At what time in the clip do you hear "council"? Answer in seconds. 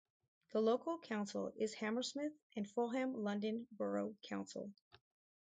0.97-1.53, 4.27-4.73